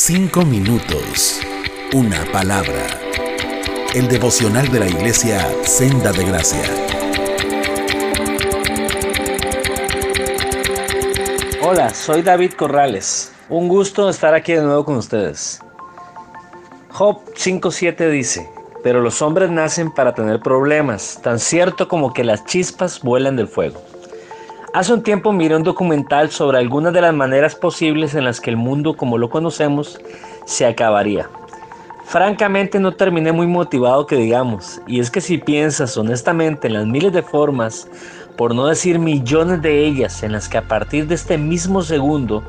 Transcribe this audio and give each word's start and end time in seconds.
Cinco 0.00 0.44
minutos. 0.44 1.40
Una 1.92 2.24
palabra. 2.30 2.86
El 3.96 4.06
devocional 4.06 4.70
de 4.70 4.78
la 4.78 4.86
iglesia 4.86 5.44
Senda 5.64 6.12
de 6.12 6.24
Gracia. 6.24 6.62
Hola, 11.62 11.92
soy 11.92 12.22
David 12.22 12.52
Corrales. 12.52 13.32
Un 13.48 13.66
gusto 13.66 14.08
estar 14.08 14.34
aquí 14.34 14.52
de 14.52 14.62
nuevo 14.62 14.84
con 14.84 14.98
ustedes. 14.98 15.60
Job 16.90 17.24
5.7 17.34 18.08
dice, 18.08 18.48
pero 18.84 19.00
los 19.00 19.20
hombres 19.20 19.50
nacen 19.50 19.90
para 19.90 20.14
tener 20.14 20.38
problemas, 20.38 21.18
tan 21.24 21.40
cierto 21.40 21.88
como 21.88 22.12
que 22.12 22.22
las 22.22 22.44
chispas 22.44 23.00
vuelan 23.00 23.34
del 23.34 23.48
fuego. 23.48 23.82
Hace 24.78 24.94
un 24.94 25.02
tiempo 25.02 25.32
miré 25.32 25.56
un 25.56 25.64
documental 25.64 26.30
sobre 26.30 26.58
algunas 26.58 26.92
de 26.92 27.00
las 27.00 27.12
maneras 27.12 27.56
posibles 27.56 28.14
en 28.14 28.22
las 28.22 28.40
que 28.40 28.50
el 28.50 28.56
mundo 28.56 28.96
como 28.96 29.18
lo 29.18 29.28
conocemos 29.28 29.98
se 30.44 30.66
acabaría. 30.66 31.28
Francamente 32.04 32.78
no 32.78 32.92
terminé 32.92 33.32
muy 33.32 33.48
motivado 33.48 34.06
que 34.06 34.14
digamos, 34.14 34.80
y 34.86 35.00
es 35.00 35.10
que 35.10 35.20
si 35.20 35.38
piensas 35.38 35.96
honestamente 35.96 36.68
en 36.68 36.74
las 36.74 36.86
miles 36.86 37.12
de 37.12 37.24
formas, 37.24 37.88
por 38.36 38.54
no 38.54 38.68
decir 38.68 39.00
millones 39.00 39.62
de 39.62 39.84
ellas, 39.84 40.22
en 40.22 40.30
las 40.30 40.48
que 40.48 40.58
a 40.58 40.68
partir 40.68 41.08
de 41.08 41.16
este 41.16 41.38
mismo 41.38 41.82
segundo 41.82 42.44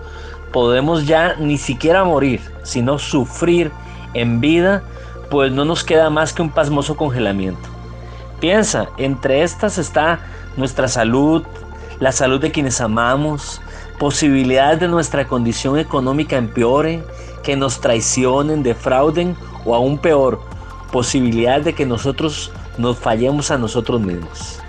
podemos 0.54 1.08
ya 1.08 1.36
ni 1.40 1.58
siquiera 1.58 2.04
morir, 2.04 2.42
sino 2.62 3.00
sufrir 3.00 3.72
en 4.14 4.40
vida, 4.40 4.84
pues 5.32 5.52
no 5.52 5.66
nos 5.66 5.84
queda 5.84 6.12
más 6.12 6.32
que 6.32 6.44
un 6.44 6.52
pasmoso 6.52 6.96
congelamiento. 6.96 7.68
Piensa, 8.40 8.88
entre 8.98 9.42
estas 9.42 9.80
está 9.80 10.20
nuestra 10.58 10.88
salud, 10.88 11.44
la 12.00 12.12
salud 12.12 12.40
de 12.40 12.52
quienes 12.52 12.82
amamos, 12.82 13.62
posibilidades 13.98 14.80
de 14.80 14.88
nuestra 14.88 15.28
condición 15.28 15.78
económica 15.78 16.38
empeore, 16.38 17.04
que 17.44 17.56
nos 17.56 17.82
traicionen, 17.82 18.64
defrauden 18.64 19.36
o 19.66 19.76
aún 19.76 19.98
peor, 19.98 20.40
posibilidades 20.92 21.66
de 21.66 21.74
que 21.74 21.86
nosotros 21.86 22.52
nos 22.78 22.98
fallemos 22.98 23.52
a 23.52 23.58
nosotros 23.58 24.00
mismos. 24.02 24.60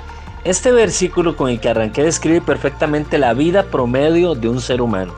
Este 0.42 0.72
versículo 0.72 1.36
con 1.36 1.50
el 1.50 1.60
que 1.60 1.68
arranqué 1.68 2.02
describe 2.02 2.40
perfectamente 2.40 3.18
la 3.18 3.34
vida 3.34 3.64
promedio 3.64 4.34
de 4.34 4.48
un 4.48 4.60
ser 4.60 4.80
humano. 4.80 5.12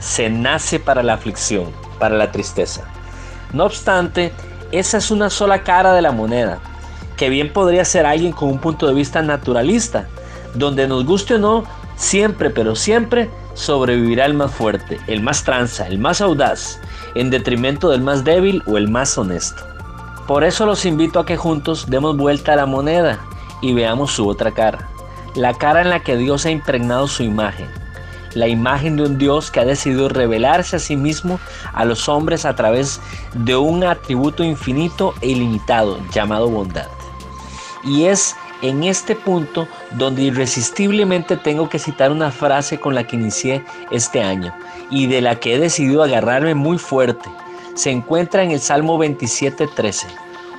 Se 0.00 0.28
nace 0.28 0.80
para 0.80 1.02
la 1.02 1.14
aflicción, 1.14 1.70
para 1.98 2.16
la 2.16 2.32
tristeza. 2.32 2.82
No 3.52 3.64
obstante, 3.64 4.32
esa 4.72 4.98
es 4.98 5.12
una 5.12 5.30
sola 5.30 5.62
cara 5.62 5.94
de 5.94 6.02
la 6.02 6.10
moneda, 6.10 6.58
que 7.16 7.28
bien 7.28 7.52
podría 7.52 7.84
ser 7.84 8.04
alguien 8.04 8.32
con 8.32 8.48
un 8.48 8.58
punto 8.58 8.88
de 8.88 8.94
vista 8.94 9.22
naturalista, 9.22 10.08
donde 10.54 10.88
nos 10.88 11.04
guste 11.04 11.34
o 11.34 11.38
no, 11.38 11.64
siempre, 11.96 12.50
pero 12.50 12.74
siempre 12.74 13.30
sobrevivirá 13.54 14.26
el 14.26 14.34
más 14.34 14.52
fuerte, 14.52 15.00
el 15.06 15.22
más 15.22 15.44
tranza, 15.44 15.86
el 15.86 15.98
más 15.98 16.20
audaz, 16.20 16.80
en 17.14 17.30
detrimento 17.30 17.90
del 17.90 18.00
más 18.00 18.24
débil 18.24 18.62
o 18.66 18.76
el 18.76 18.88
más 18.88 19.16
honesto. 19.16 19.62
Por 20.26 20.42
eso 20.42 20.66
los 20.66 20.84
invito 20.84 21.20
a 21.20 21.26
que 21.26 21.36
juntos 21.36 21.86
demos 21.88 22.16
vuelta 22.16 22.54
a 22.54 22.56
la 22.56 22.66
moneda 22.66 23.18
y 23.60 23.74
veamos 23.74 24.12
su 24.12 24.26
otra 24.26 24.52
cara, 24.52 24.88
la 25.34 25.54
cara 25.54 25.82
en 25.82 25.90
la 25.90 26.00
que 26.00 26.16
Dios 26.16 26.46
ha 26.46 26.50
impregnado 26.50 27.06
su 27.08 27.22
imagen, 27.22 27.68
la 28.34 28.48
imagen 28.48 28.96
de 28.96 29.04
un 29.04 29.18
Dios 29.18 29.50
que 29.50 29.60
ha 29.60 29.64
decidido 29.64 30.08
revelarse 30.08 30.76
a 30.76 30.80
sí 30.80 30.96
mismo 30.96 31.38
a 31.72 31.84
los 31.84 32.08
hombres 32.08 32.44
a 32.44 32.54
través 32.54 33.00
de 33.34 33.56
un 33.56 33.84
atributo 33.84 34.42
infinito 34.42 35.14
e 35.20 35.28
ilimitado 35.28 35.98
llamado 36.12 36.48
bondad. 36.48 36.88
Y 37.84 38.04
es 38.04 38.34
en 38.62 38.84
este 38.84 39.14
punto 39.14 39.68
donde 39.92 40.22
irresistiblemente 40.22 41.36
tengo 41.36 41.68
que 41.68 41.78
citar 41.78 42.10
una 42.10 42.30
frase 42.30 42.78
con 42.78 42.94
la 42.94 43.06
que 43.06 43.16
inicié 43.16 43.64
este 43.90 44.22
año 44.22 44.54
y 44.90 45.06
de 45.06 45.20
la 45.20 45.38
que 45.40 45.54
he 45.54 45.58
decidido 45.58 46.02
agarrarme 46.02 46.54
muy 46.54 46.78
fuerte. 46.78 47.28
Se 47.74 47.90
encuentra 47.90 48.42
en 48.42 48.52
el 48.52 48.60
Salmo 48.60 48.98
27:13. 48.98 50.06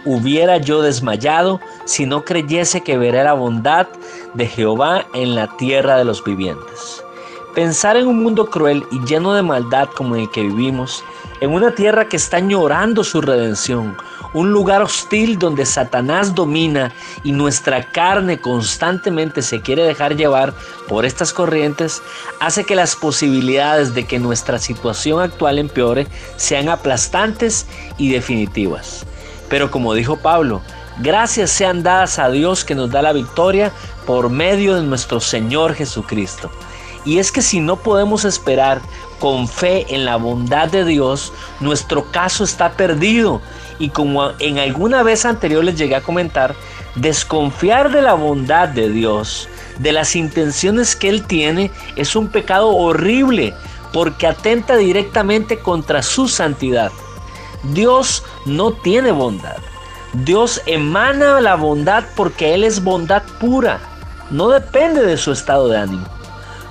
Hubiera 0.05 0.57
yo 0.57 0.81
desmayado 0.81 1.59
si 1.85 2.05
no 2.05 2.23
creyese 2.23 2.81
que 2.81 2.97
veré 2.97 3.23
la 3.23 3.33
bondad 3.33 3.87
de 4.33 4.45
Jehová 4.45 5.05
en 5.13 5.33
la 5.33 5.47
tierra 5.57 5.97
de 5.97 6.05
los 6.05 6.23
vivientes. 6.23 7.03
Pensar 7.55 7.95
en 7.95 8.07
un 8.07 8.21
mundo 8.21 8.47
cruel 8.49 8.83
y 8.91 8.99
lleno 9.05 9.33
de 9.33 9.41
maldad 9.41 9.87
como 9.95 10.17
el 10.17 10.29
que 10.29 10.41
vivimos, 10.41 11.03
en 11.39 11.53
una 11.53 11.73
tierra 11.73 12.07
que 12.07 12.17
está 12.17 12.39
llorando 12.39 13.03
su 13.03 13.21
redención, 13.21 13.97
un 14.35 14.51
lugar 14.51 14.81
hostil 14.81 15.39
donde 15.39 15.65
Satanás 15.65 16.35
domina 16.35 16.91
y 17.23 17.31
nuestra 17.31 17.89
carne 17.91 18.37
constantemente 18.37 19.41
se 19.41 19.61
quiere 19.61 19.83
dejar 19.83 20.17
llevar 20.17 20.53
por 20.89 21.05
estas 21.05 21.31
corrientes, 21.31 22.03
hace 22.41 22.65
que 22.65 22.75
las 22.75 22.97
posibilidades 22.97 23.95
de 23.95 24.03
que 24.05 24.19
nuestra 24.19 24.59
situación 24.59 25.21
actual 25.21 25.57
empeore 25.57 26.05
sean 26.35 26.67
aplastantes 26.67 27.65
y 27.97 28.11
definitivas. 28.11 29.05
Pero 29.47 29.71
como 29.71 29.93
dijo 29.93 30.17
Pablo, 30.17 30.61
gracias 30.99 31.49
sean 31.49 31.81
dadas 31.81 32.19
a 32.19 32.29
Dios 32.29 32.65
que 32.65 32.75
nos 32.75 32.91
da 32.91 33.01
la 33.01 33.13
victoria 33.13 33.71
por 34.05 34.29
medio 34.29 34.75
de 34.75 34.83
nuestro 34.83 35.21
Señor 35.21 35.75
Jesucristo. 35.75 36.51
Y 37.05 37.19
es 37.19 37.31
que 37.31 37.41
si 37.41 37.59
no 37.59 37.77
podemos 37.77 38.25
esperar 38.25 38.81
con 39.19 39.47
fe 39.47 39.85
en 39.93 40.05
la 40.05 40.17
bondad 40.17 40.69
de 40.69 40.83
Dios, 40.83 41.31
nuestro 41.59 42.11
caso 42.11 42.43
está 42.43 42.71
perdido. 42.73 43.41
Y 43.77 43.89
como 43.89 44.31
en 44.39 44.57
alguna 44.57 45.03
vez 45.03 45.25
anterior 45.25 45.63
les 45.63 45.77
llegué 45.77 45.95
a 45.95 46.01
comentar, 46.01 46.55
desconfiar 46.95 47.91
de 47.91 48.01
la 48.01 48.13
bondad 48.13 48.69
de 48.69 48.89
Dios, 48.89 49.47
de 49.79 49.91
las 49.91 50.15
intenciones 50.15 50.95
que 50.95 51.09
Él 51.09 51.25
tiene, 51.25 51.71
es 51.95 52.15
un 52.15 52.29
pecado 52.29 52.69
horrible 52.69 53.53
porque 53.93 54.27
atenta 54.27 54.75
directamente 54.75 55.59
contra 55.59 56.01
su 56.01 56.27
santidad. 56.27 56.91
Dios 57.73 58.23
no 58.45 58.73
tiene 58.73 59.11
bondad. 59.11 59.57
Dios 60.13 60.61
emana 60.65 61.41
la 61.41 61.55
bondad 61.55 62.03
porque 62.15 62.53
Él 62.53 62.63
es 62.63 62.83
bondad 62.83 63.23
pura. 63.39 63.79
No 64.31 64.49
depende 64.49 65.01
de 65.01 65.17
su 65.17 65.31
estado 65.31 65.67
de 65.67 65.77
ánimo. 65.77 66.05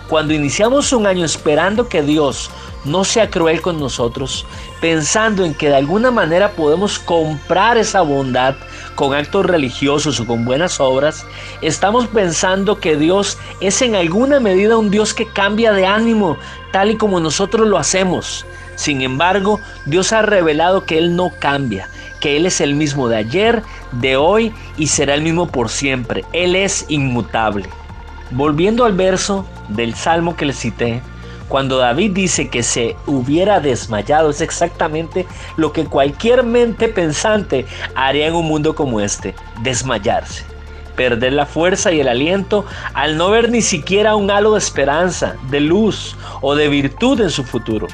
Cuando 0.08 0.34
iniciamos 0.34 0.92
un 0.92 1.06
año 1.06 1.24
esperando 1.24 1.88
que 1.88 2.02
Dios 2.02 2.50
no 2.84 3.04
sea 3.04 3.30
cruel 3.30 3.62
con 3.62 3.80
nosotros, 3.80 4.44
pensando 4.80 5.44
en 5.44 5.54
que 5.54 5.68
de 5.68 5.76
alguna 5.76 6.10
manera 6.10 6.50
podemos 6.50 6.98
comprar 6.98 7.78
esa 7.78 8.02
bondad 8.02 8.54
con 8.94 9.14
actos 9.14 9.46
religiosos 9.46 10.20
o 10.20 10.26
con 10.26 10.44
buenas 10.44 10.78
obras, 10.78 11.24
estamos 11.62 12.06
pensando 12.08 12.78
que 12.80 12.96
Dios 12.96 13.38
es 13.60 13.80
en 13.80 13.94
alguna 13.94 14.40
medida 14.40 14.76
un 14.76 14.90
Dios 14.90 15.14
que 15.14 15.26
cambia 15.26 15.72
de 15.72 15.86
ánimo, 15.86 16.36
tal 16.70 16.90
y 16.90 16.96
como 16.96 17.18
nosotros 17.18 17.66
lo 17.66 17.78
hacemos. 17.78 18.44
Sin 18.76 19.00
embargo, 19.00 19.58
Dios 19.86 20.12
ha 20.12 20.20
revelado 20.20 20.84
que 20.84 20.98
Él 20.98 21.16
no 21.16 21.32
cambia, 21.38 21.88
que 22.20 22.36
Él 22.36 22.44
es 22.44 22.60
el 22.60 22.74
mismo 22.74 23.08
de 23.08 23.16
ayer, 23.16 23.62
de 23.92 24.16
hoy 24.16 24.52
y 24.76 24.88
será 24.88 25.14
el 25.14 25.22
mismo 25.22 25.46
por 25.46 25.70
siempre. 25.70 26.24
Él 26.32 26.56
es 26.56 26.84
inmutable. 26.88 27.70
Volviendo 28.30 28.84
al 28.84 28.92
verso 28.92 29.46
del 29.68 29.94
Salmo 29.94 30.36
que 30.36 30.46
le 30.46 30.52
cité, 30.52 31.02
cuando 31.48 31.78
David 31.78 32.12
dice 32.12 32.48
que 32.48 32.62
se 32.62 32.96
hubiera 33.06 33.60
desmayado, 33.60 34.30
es 34.30 34.40
exactamente 34.40 35.26
lo 35.56 35.72
que 35.72 35.84
cualquier 35.84 36.42
mente 36.42 36.88
pensante 36.88 37.66
haría 37.94 38.26
en 38.26 38.34
un 38.34 38.46
mundo 38.46 38.74
como 38.74 39.00
este, 39.00 39.34
desmayarse, 39.60 40.44
perder 40.96 41.34
la 41.34 41.46
fuerza 41.46 41.92
y 41.92 42.00
el 42.00 42.08
aliento 42.08 42.64
al 42.94 43.16
no 43.16 43.30
ver 43.30 43.50
ni 43.50 43.60
siquiera 43.60 44.16
un 44.16 44.30
halo 44.30 44.52
de 44.52 44.58
esperanza, 44.58 45.36
de 45.50 45.60
luz 45.60 46.16
o 46.40 46.54
de 46.54 46.68
virtud 46.68 47.20
en 47.20 47.30
su 47.30 47.44
futuro. 47.44 47.86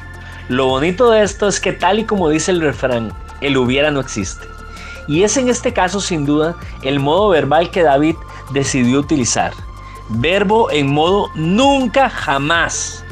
Lo 0.49 0.67
bonito 0.67 1.11
de 1.11 1.23
esto 1.23 1.49
es 1.49 1.61
que 1.61 1.73
tal 1.73 1.99
y 1.99 2.05
como 2.05 2.29
dice 2.29 2.53
el 2.53 2.61
refrán, 2.61 3.13
el 3.41 3.57
hubiera 3.57 3.91
no 3.91 4.01
existe. 4.01 4.47
Y 5.09 5.25
es 5.25 5.37
en 5.37 5.49
este 5.49 5.73
caso 5.73 6.01
sin 6.01 6.25
duda 6.25 6.57
el 6.83 7.01
modo 7.01 7.31
verbal 7.31 7.71
que 7.71 7.83
David 7.83 8.15
decidió 8.53 9.01
utilizar 9.01 9.53
verbo 10.11 10.71
en 10.71 10.93
modo 10.93 11.31
nunca 11.35 12.11
jamás. 12.11 13.05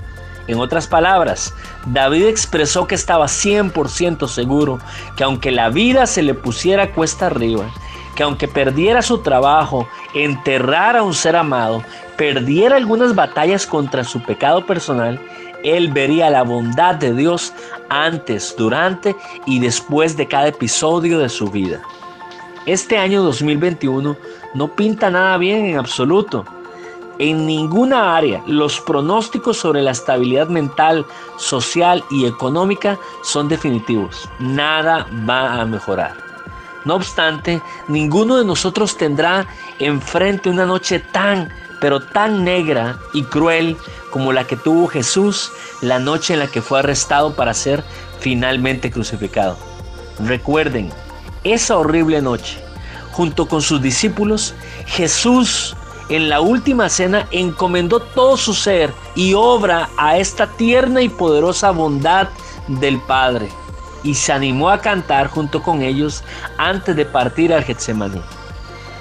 En 0.47 0.59
otras 0.61 0.87
palabras, 0.87 1.55
David 1.87 2.27
expresó 2.27 2.87
que 2.87 2.95
estaba 2.95 3.27
100% 3.27 4.27
seguro 4.29 4.79
que 5.17 5.25
aunque 5.25 5.51
la 5.51 5.69
vida 5.69 6.07
se 6.07 6.23
le 6.23 6.35
pusiera 6.35 6.93
cuesta 6.93 7.27
arriba, 7.27 7.67
que 8.15 8.23
aunque 8.23 8.49
perdiera 8.49 9.03
su 9.03 9.19
trabajo, 9.19 9.89
enterrara 10.15 11.01
a 11.01 11.03
un 11.03 11.15
ser 11.15 11.37
amado, 11.37 11.83
perdiera 12.17 12.77
algunas 12.77 13.15
batallas 13.15 13.67
contra 13.67 14.05
su 14.05 14.23
pecado 14.23 14.67
personal, 14.67 15.21
él 15.63 15.93
vería 15.93 16.31
la 16.31 16.43
bondad 16.43 16.95
de 16.95 17.13
Dios 17.15 17.53
antes, 17.89 18.55
durante 18.57 19.15
y 19.45 19.59
después 19.61 20.17
de 20.17 20.27
cada 20.27 20.49
episodio 20.49 21.19
de 21.19 21.29
su 21.29 21.49
vida. 21.49 21.83
Este 22.67 22.99
año 22.99 23.23
2021 23.23 24.17
no 24.55 24.69
pinta 24.75 25.11
nada 25.11 25.37
bien 25.39 25.67
en 25.67 25.79
absoluto. 25.79 26.45
En 27.19 27.47
ninguna 27.47 28.17
área 28.17 28.43
los 28.47 28.81
pronósticos 28.81 29.57
sobre 29.57 29.83
la 29.83 29.91
estabilidad 29.91 30.49
mental, 30.49 31.05
social 31.37 32.05
y 32.11 32.27
económica 32.27 32.99
son 33.23 33.49
definitivos. 33.49 34.29
Nada 34.39 35.07
va 35.29 35.61
a 35.61 35.65
mejorar. 35.65 36.17
No 36.85 36.95
obstante, 36.95 37.61
ninguno 37.89 38.37
de 38.37 38.45
nosotros 38.45 38.97
tendrá 38.97 39.47
enfrente 39.81 40.49
una 40.49 40.65
noche 40.65 41.01
tan, 41.01 41.53
pero 41.81 42.01
tan 42.01 42.45
negra 42.45 42.99
y 43.13 43.25
cruel 43.25 43.77
como 44.11 44.33
la 44.33 44.47
que 44.47 44.57
tuvo 44.57 44.87
Jesús 44.87 45.53
la 45.81 45.99
noche 45.99 46.35
en 46.35 46.41
la 46.41 46.47
que 46.47 46.63
fue 46.63 46.79
arrestado 46.79 47.35
para 47.35 47.53
ser 47.53 47.83
finalmente 48.21 48.91
crucificado. 48.91 49.57
Recuerden, 50.21 50.91
esa 51.45 51.77
horrible 51.77 52.23
noche, 52.23 52.59
junto 53.11 53.47
con 53.47 53.61
sus 53.61 53.83
discípulos, 53.83 54.55
Jesús 54.87 55.77
en 56.09 56.29
la 56.29 56.41
última 56.41 56.89
cena 56.89 57.27
encomendó 57.31 58.01
todo 58.01 58.37
su 58.37 58.55
ser 58.55 58.93
y 59.15 59.35
obra 59.35 59.91
a 59.97 60.17
esta 60.17 60.47
tierna 60.47 61.03
y 61.03 61.09
poderosa 61.09 61.71
bondad 61.71 62.29
del 62.67 63.01
Padre 63.01 63.49
y 64.03 64.15
se 64.15 64.33
animó 64.33 64.71
a 64.71 64.81
cantar 64.81 65.29
junto 65.29 65.63
con 65.63 65.83
ellos 65.83 66.23
antes 66.57 66.97
de 66.97 67.05
partir 67.05 67.53
al 67.53 67.65
Getsemaní. 67.65 68.23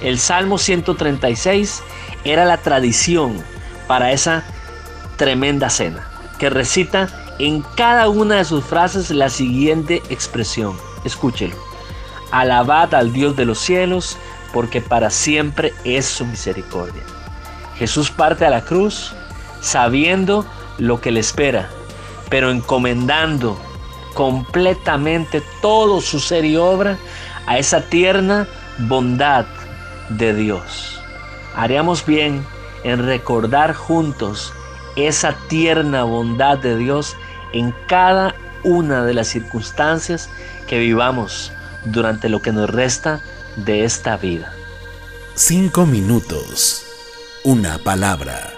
El 0.01 0.19
Salmo 0.19 0.57
136 0.57 1.81
era 2.23 2.45
la 2.45 2.57
tradición 2.57 3.43
para 3.87 4.11
esa 4.11 4.43
tremenda 5.17 5.69
cena, 5.69 6.07
que 6.39 6.49
recita 6.49 7.09
en 7.39 7.63
cada 7.75 8.09
una 8.09 8.35
de 8.35 8.45
sus 8.45 8.63
frases 8.63 9.09
la 9.11 9.29
siguiente 9.29 10.03
expresión. 10.09 10.75
Escúchelo. 11.03 11.55
Alabad 12.31 12.93
al 12.93 13.13
Dios 13.13 13.35
de 13.35 13.45
los 13.45 13.59
cielos, 13.59 14.17
porque 14.53 14.81
para 14.81 15.09
siempre 15.09 15.73
es 15.83 16.05
su 16.05 16.25
misericordia. 16.25 17.03
Jesús 17.77 18.09
parte 18.11 18.45
a 18.45 18.49
la 18.49 18.61
cruz 18.61 19.13
sabiendo 19.61 20.45
lo 20.77 21.01
que 21.01 21.11
le 21.11 21.19
espera, 21.19 21.69
pero 22.29 22.51
encomendando 22.51 23.57
completamente 24.13 25.43
todo 25.61 26.01
su 26.01 26.19
ser 26.19 26.45
y 26.45 26.57
obra 26.57 26.97
a 27.45 27.57
esa 27.57 27.81
tierna 27.81 28.47
bondad 28.79 29.45
de 30.09 30.33
Dios. 30.33 30.99
Haríamos 31.55 32.05
bien 32.05 32.45
en 32.83 33.05
recordar 33.05 33.73
juntos 33.73 34.53
esa 34.95 35.33
tierna 35.47 36.03
bondad 36.03 36.57
de 36.57 36.77
Dios 36.77 37.15
en 37.53 37.73
cada 37.87 38.35
una 38.63 39.03
de 39.05 39.13
las 39.13 39.27
circunstancias 39.27 40.29
que 40.67 40.79
vivamos 40.79 41.51
durante 41.85 42.29
lo 42.29 42.41
que 42.41 42.51
nos 42.51 42.69
resta 42.69 43.21
de 43.57 43.83
esta 43.83 44.17
vida. 44.17 44.53
Cinco 45.35 45.85
minutos. 45.85 46.85
Una 47.43 47.77
palabra. 47.79 48.53